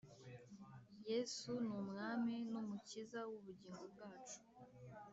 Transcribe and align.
Yesu 1.07 1.51
numwami 1.65 2.35
numukiza 2.51 3.19
wubugingo 3.29 3.81
bwacu 3.93 4.39